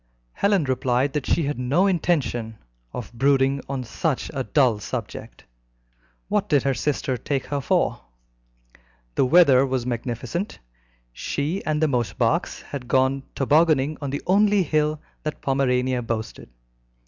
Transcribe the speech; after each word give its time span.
Helen 0.33 0.63
replied 0.63 1.13
that 1.13 1.27
she 1.27 1.43
had 1.43 1.59
no 1.59 1.85
intention 1.85 2.57
of 2.91 3.13
brooding 3.13 3.61
on 3.69 3.83
such 3.83 4.31
a 4.33 4.43
dull 4.43 4.79
subject. 4.79 5.43
What 6.27 6.49
did 6.49 6.63
her 6.63 6.73
sister 6.73 7.17
take 7.17 7.45
her 7.45 7.61
for? 7.61 8.01
The 9.13 9.25
weather 9.27 9.63
was 9.63 9.85
magnificent. 9.85 10.57
She 11.13 11.63
and 11.65 11.83
the 11.83 11.87
Mosebachs 11.87 12.63
had 12.63 12.87
gone 12.87 13.21
tobogganing 13.35 13.95
on 14.01 14.09
the 14.09 14.23
only 14.25 14.63
hill 14.63 14.99
that 15.21 15.39
Pomerania 15.39 16.01
boasted. 16.01 16.49